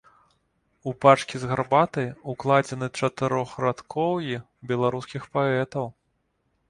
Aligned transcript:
У 0.91 0.93
пачкі 1.05 1.35
з 1.43 1.49
гарбатай 1.51 2.07
укладзены 2.33 2.87
чатырохрадкоўі 3.01 4.35
беларускіх 4.73 5.23
паэтаў. 5.37 5.85